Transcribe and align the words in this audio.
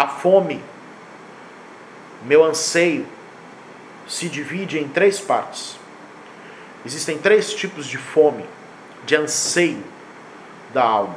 A 0.00 0.08
fome, 0.08 0.58
meu 2.22 2.42
anseio, 2.42 3.06
se 4.08 4.30
divide 4.30 4.78
em 4.78 4.88
três 4.88 5.20
partes. 5.20 5.76
Existem 6.86 7.18
três 7.18 7.52
tipos 7.52 7.84
de 7.84 7.98
fome, 7.98 8.46
de 9.04 9.14
anseio 9.14 9.84
da 10.72 10.82
alma. 10.82 11.16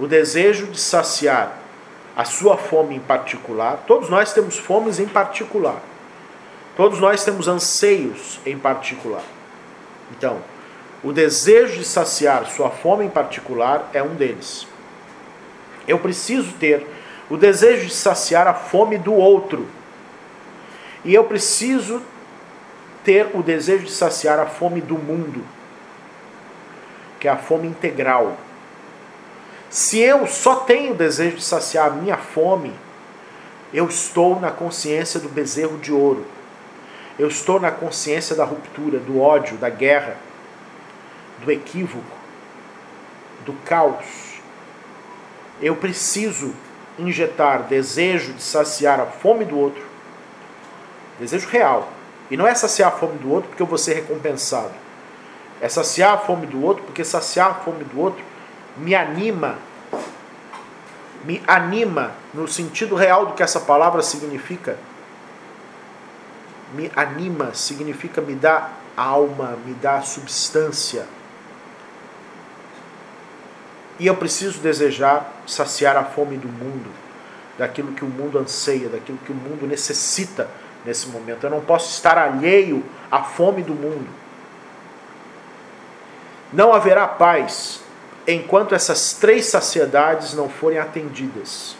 O 0.00 0.08
desejo 0.08 0.66
de 0.66 0.80
saciar 0.80 1.56
a 2.16 2.24
sua 2.24 2.56
fome 2.56 2.96
em 2.96 3.00
particular, 3.00 3.84
todos 3.86 4.08
nós 4.08 4.32
temos 4.32 4.58
fomes 4.58 4.98
em 4.98 5.06
particular. 5.06 5.80
Todos 6.76 6.98
nós 6.98 7.24
temos 7.24 7.46
anseios 7.46 8.40
em 8.44 8.58
particular. 8.58 9.22
Então, 10.10 10.42
o 11.04 11.12
desejo 11.12 11.78
de 11.78 11.84
saciar 11.84 12.46
sua 12.46 12.70
fome 12.70 13.04
em 13.04 13.10
particular 13.10 13.90
é 13.94 14.02
um 14.02 14.16
deles. 14.16 14.66
Eu 15.86 16.00
preciso 16.00 16.52
ter 16.54 16.93
o 17.30 17.36
desejo 17.36 17.86
de 17.86 17.94
saciar 17.94 18.46
a 18.46 18.54
fome 18.54 18.98
do 18.98 19.12
outro. 19.12 19.68
E 21.04 21.14
eu 21.14 21.24
preciso 21.24 22.02
ter 23.04 23.30
o 23.34 23.42
desejo 23.42 23.84
de 23.84 23.92
saciar 23.92 24.38
a 24.38 24.46
fome 24.46 24.80
do 24.80 24.96
mundo, 24.96 25.44
que 27.20 27.28
é 27.28 27.30
a 27.30 27.36
fome 27.36 27.68
integral. 27.68 28.36
Se 29.68 29.98
eu 29.98 30.26
só 30.26 30.56
tenho 30.56 30.92
o 30.92 30.96
desejo 30.96 31.36
de 31.36 31.44
saciar 31.44 31.88
a 31.88 31.90
minha 31.90 32.16
fome, 32.16 32.72
eu 33.72 33.86
estou 33.86 34.38
na 34.40 34.50
consciência 34.50 35.18
do 35.18 35.28
bezerro 35.28 35.76
de 35.78 35.92
ouro. 35.92 36.24
Eu 37.18 37.28
estou 37.28 37.60
na 37.60 37.70
consciência 37.70 38.34
da 38.34 38.44
ruptura, 38.44 38.98
do 38.98 39.20
ódio, 39.20 39.56
da 39.56 39.68
guerra, 39.68 40.16
do 41.44 41.50
equívoco, 41.50 42.04
do 43.44 43.52
caos. 43.64 44.40
Eu 45.60 45.76
preciso 45.76 46.54
injetar 46.98 47.64
desejo 47.64 48.32
de 48.32 48.42
saciar 48.42 49.00
a 49.00 49.06
fome 49.06 49.44
do 49.44 49.58
outro, 49.58 49.82
desejo 51.18 51.48
real. 51.48 51.88
E 52.30 52.36
não 52.36 52.46
é 52.46 52.54
saciar 52.54 52.88
a 52.88 52.96
fome 52.96 53.18
do 53.18 53.30
outro 53.30 53.48
porque 53.48 53.62
eu 53.62 53.66
vou 53.66 53.78
ser 53.78 53.94
recompensado. 53.94 54.72
É 55.60 55.68
saciar 55.68 56.14
a 56.14 56.18
fome 56.18 56.46
do 56.46 56.62
outro 56.62 56.84
porque 56.84 57.04
saciar 57.04 57.50
a 57.50 57.54
fome 57.54 57.84
do 57.84 58.00
outro 58.00 58.24
me 58.76 58.94
anima. 58.94 59.58
Me 61.24 61.42
anima 61.46 62.12
no 62.32 62.46
sentido 62.46 62.94
real 62.94 63.26
do 63.26 63.32
que 63.32 63.42
essa 63.42 63.60
palavra 63.60 64.02
significa. 64.02 64.78
Me 66.74 66.90
anima 66.96 67.54
significa 67.54 68.20
me 68.20 68.34
dá 68.34 68.70
alma, 68.96 69.56
me 69.64 69.74
dá 69.74 70.02
substância. 70.02 71.06
E 73.98 74.06
eu 74.06 74.16
preciso 74.16 74.58
desejar 74.58 75.32
saciar 75.46 75.96
a 75.96 76.04
fome 76.04 76.36
do 76.36 76.48
mundo, 76.48 76.90
daquilo 77.56 77.92
que 77.92 78.04
o 78.04 78.08
mundo 78.08 78.38
anseia, 78.38 78.88
daquilo 78.88 79.18
que 79.18 79.30
o 79.30 79.34
mundo 79.34 79.66
necessita 79.66 80.48
nesse 80.84 81.08
momento. 81.08 81.44
Eu 81.44 81.50
não 81.50 81.60
posso 81.60 81.90
estar 81.90 82.18
alheio 82.18 82.84
à 83.10 83.22
fome 83.22 83.62
do 83.62 83.74
mundo. 83.74 84.08
Não 86.52 86.72
haverá 86.72 87.06
paz 87.06 87.80
enquanto 88.26 88.74
essas 88.74 89.12
três 89.12 89.46
saciedades 89.46 90.34
não 90.34 90.48
forem 90.48 90.78
atendidas. 90.78 91.76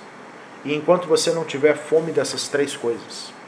E 0.65 0.75
enquanto 0.75 1.07
você 1.07 1.33
não 1.33 1.45
tiver 1.45 1.77
fome 1.77 2.13
dessas 2.13 2.49
três 2.49 2.77
coisas. 2.77 3.35